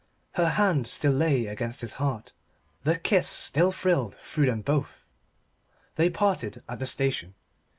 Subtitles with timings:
[0.31, 2.33] Her hand still lay against his heart.
[2.85, 5.05] The kiss still thrilled through them both.
[5.93, 7.35] They parted at the station.